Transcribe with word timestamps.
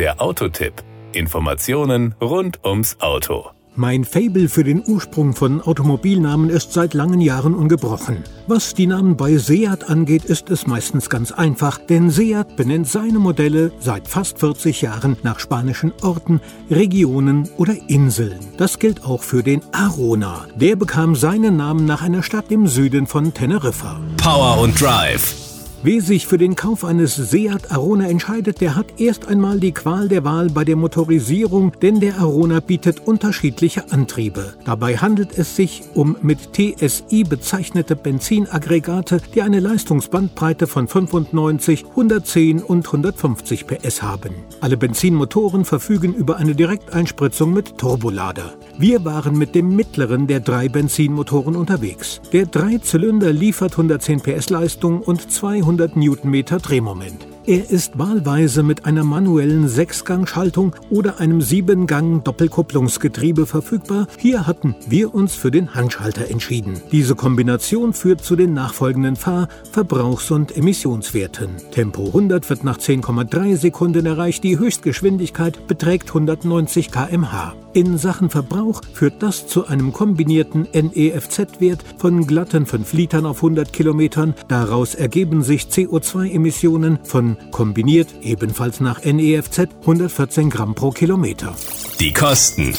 Der 0.00 0.18
Autotipp. 0.18 0.72
Informationen 1.12 2.14
rund 2.22 2.64
ums 2.64 2.96
Auto. 3.00 3.50
Mein 3.76 4.06
Fable 4.06 4.48
für 4.48 4.64
den 4.64 4.82
Ursprung 4.86 5.34
von 5.34 5.60
Automobilnamen 5.60 6.48
ist 6.48 6.72
seit 6.72 6.94
langen 6.94 7.20
Jahren 7.20 7.54
ungebrochen. 7.54 8.24
Was 8.46 8.72
die 8.72 8.86
Namen 8.86 9.18
bei 9.18 9.36
Seat 9.36 9.90
angeht, 9.90 10.24
ist 10.24 10.48
es 10.48 10.66
meistens 10.66 11.10
ganz 11.10 11.32
einfach, 11.32 11.76
denn 11.76 12.08
Seat 12.08 12.56
benennt 12.56 12.88
seine 12.88 13.18
Modelle 13.18 13.72
seit 13.78 14.08
fast 14.08 14.38
40 14.38 14.80
Jahren 14.80 15.18
nach 15.22 15.38
spanischen 15.38 15.92
Orten, 16.00 16.40
Regionen 16.70 17.50
oder 17.58 17.74
Inseln. 17.88 18.40
Das 18.56 18.78
gilt 18.78 19.04
auch 19.04 19.22
für 19.22 19.42
den 19.42 19.60
Arona. 19.72 20.46
Der 20.56 20.76
bekam 20.76 21.14
seinen 21.14 21.58
Namen 21.58 21.84
nach 21.84 22.00
einer 22.00 22.22
Stadt 22.22 22.50
im 22.50 22.68
Süden 22.68 23.06
von 23.06 23.34
Teneriffa. 23.34 24.00
Power 24.16 24.62
und 24.62 24.80
Drive. 24.80 25.49
Wer 25.82 26.02
sich 26.02 26.26
für 26.26 26.36
den 26.36 26.56
Kauf 26.56 26.84
eines 26.84 27.16
Seat 27.16 27.72
Arona 27.72 28.06
entscheidet, 28.06 28.60
der 28.60 28.76
hat 28.76 29.00
erst 29.00 29.28
einmal 29.28 29.58
die 29.58 29.72
Qual 29.72 30.08
der 30.08 30.24
Wahl 30.24 30.50
bei 30.50 30.62
der 30.62 30.76
Motorisierung, 30.76 31.72
denn 31.80 32.00
der 32.00 32.18
Arona 32.18 32.60
bietet 32.60 33.00
unterschiedliche 33.06 33.90
Antriebe. 33.90 34.52
Dabei 34.66 34.98
handelt 34.98 35.38
es 35.38 35.56
sich 35.56 35.84
um 35.94 36.18
mit 36.20 36.52
TSI 36.52 37.24
bezeichnete 37.24 37.96
Benzinaggregate, 37.96 39.22
die 39.34 39.40
eine 39.40 39.60
Leistungsbandbreite 39.60 40.66
von 40.66 40.86
95, 40.86 41.86
110 41.88 42.62
und 42.62 42.84
150 42.84 43.66
PS 43.66 44.02
haben. 44.02 44.34
Alle 44.60 44.76
Benzinmotoren 44.76 45.64
verfügen 45.64 46.12
über 46.12 46.36
eine 46.36 46.54
Direkteinspritzung 46.54 47.54
mit 47.54 47.78
Turbolader. 47.78 48.52
Wir 48.80 49.04
waren 49.04 49.36
mit 49.36 49.54
dem 49.54 49.76
mittleren 49.76 50.26
der 50.26 50.40
drei 50.40 50.68
Benzinmotoren 50.68 51.54
unterwegs. 51.54 52.20
Der 52.32 52.46
Dreizylinder 52.46 53.32
liefert 53.32 53.72
110 53.72 54.20
PS 54.22 54.50
Leistung 54.50 55.02
und 55.02 55.30
200 55.30 55.60
200 55.60 55.96
Newtonmeter 55.96 56.58
Drehmoment. 56.58 57.29
Er 57.50 57.68
ist 57.68 57.98
wahlweise 57.98 58.62
mit 58.62 58.84
einer 58.84 59.02
manuellen 59.02 59.66
Sechsgangschaltung 59.66 60.76
oder 60.88 61.18
einem 61.18 61.42
Siebengang-Doppelkupplungsgetriebe 61.42 63.44
verfügbar. 63.44 64.06
Hier 64.18 64.46
hatten 64.46 64.76
wir 64.86 65.12
uns 65.12 65.34
für 65.34 65.50
den 65.50 65.74
Handschalter 65.74 66.30
entschieden. 66.30 66.80
Diese 66.92 67.16
Kombination 67.16 67.92
führt 67.92 68.22
zu 68.22 68.36
den 68.36 68.54
nachfolgenden 68.54 69.16
Fahr-, 69.16 69.48
Verbrauchs- 69.72 70.30
und 70.30 70.56
Emissionswerten. 70.56 71.56
Tempo 71.72 72.06
100 72.06 72.48
wird 72.48 72.62
nach 72.62 72.78
10,3 72.78 73.56
Sekunden 73.56 74.06
erreicht, 74.06 74.44
die 74.44 74.56
Höchstgeschwindigkeit 74.56 75.66
beträgt 75.66 76.10
190 76.10 76.92
km/h. 76.92 77.54
In 77.72 77.98
Sachen 77.98 78.30
Verbrauch 78.30 78.80
führt 78.94 79.22
das 79.22 79.46
zu 79.46 79.66
einem 79.66 79.92
kombinierten 79.92 80.66
NEFZ-Wert 80.72 81.84
von 81.98 82.26
glatten 82.26 82.66
5 82.66 82.92
Litern 82.94 83.26
auf 83.26 83.38
100 83.38 83.72
Kilometern. 83.72 84.34
Daraus 84.48 84.96
ergeben 84.96 85.42
sich 85.42 85.66
CO2-Emissionen 85.66 86.98
von 87.04 87.36
kombiniert 87.50 88.08
ebenfalls 88.22 88.80
nach 88.80 89.04
NEFZ 89.04 89.68
114 89.80 90.50
Gramm 90.50 90.74
pro 90.74 90.90
Kilometer. 90.90 91.54
Die 91.98 92.12
Kosten. 92.12 92.74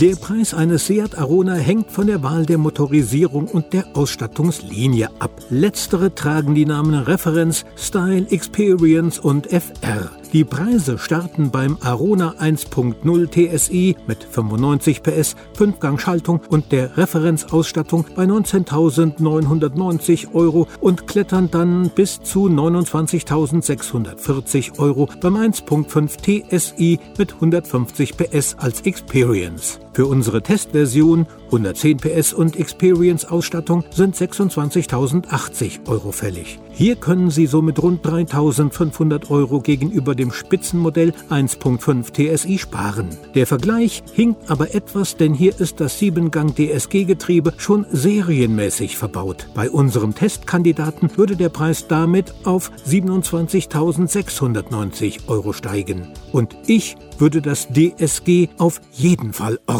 Der 0.00 0.14
Preis 0.14 0.52
eines 0.52 0.86
Seat 0.86 1.16
Arona 1.16 1.54
hängt 1.54 1.90
von 1.90 2.06
der 2.06 2.22
Wahl 2.22 2.44
der 2.44 2.58
Motorisierung 2.58 3.48
und 3.48 3.72
der 3.72 3.86
Ausstattungslinie 3.94 5.08
ab. 5.20 5.40
Letztere 5.48 6.14
tragen 6.14 6.54
die 6.54 6.66
Namen 6.66 6.94
Reference, 6.94 7.64
Style, 7.76 8.26
Experience 8.30 9.18
und 9.18 9.46
FR. 9.46 10.10
Die 10.32 10.44
Preise 10.44 10.98
starten 10.98 11.50
beim 11.50 11.76
Arona 11.80 12.34
1.0 12.38 13.30
TSI 13.30 13.96
mit 14.06 14.22
95 14.24 15.02
PS, 15.02 15.34
5-Gang-Schaltung 15.56 16.40
und 16.48 16.72
der 16.72 16.96
Referenzausstattung 16.96 18.06
bei 18.14 18.24
19.990 18.24 20.32
Euro 20.34 20.66
und 20.80 21.06
klettern 21.06 21.50
dann 21.50 21.90
bis 21.90 22.22
zu 22.22 22.48
29.640 22.48 24.78
Euro 24.78 25.10
beim 25.20 25.36
1.5 25.36 26.48
TSI 26.48 26.98
mit 27.16 27.34
150 27.34 28.16
PS 28.16 28.56
als 28.58 28.80
Experience. 28.82 29.78
Für 29.96 30.04
unsere 30.04 30.42
Testversion 30.42 31.26
110 31.46 31.96
PS 31.96 32.34
und 32.34 32.56
Experience-Ausstattung 32.56 33.82
sind 33.90 34.14
26.080 34.14 35.88
Euro 35.88 36.12
fällig. 36.12 36.58
Hier 36.70 36.96
können 36.96 37.30
Sie 37.30 37.46
somit 37.46 37.82
rund 37.82 38.04
3.500 38.04 39.30
Euro 39.30 39.60
gegenüber 39.60 40.14
dem 40.14 40.30
Spitzenmodell 40.30 41.14
1.5 41.30 42.12
TSI 42.12 42.58
sparen. 42.58 43.08
Der 43.34 43.46
Vergleich 43.46 44.02
hinkt 44.12 44.50
aber 44.50 44.74
etwas, 44.74 45.16
denn 45.16 45.32
hier 45.32 45.58
ist 45.58 45.80
das 45.80 45.98
7-Gang 45.98 46.54
DSG-Getriebe 46.54 47.54
schon 47.56 47.86
serienmäßig 47.90 48.98
verbaut. 48.98 49.48
Bei 49.54 49.70
unserem 49.70 50.14
Testkandidaten 50.14 51.16
würde 51.16 51.36
der 51.36 51.48
Preis 51.48 51.88
damit 51.88 52.34
auf 52.44 52.70
27.690 52.86 55.28
Euro 55.28 55.54
steigen. 55.54 56.08
Und 56.32 56.54
ich 56.66 56.96
würde 57.16 57.40
das 57.40 57.68
DSG 57.68 58.48
auf 58.58 58.82
jeden 58.92 59.32
Fall 59.32 59.58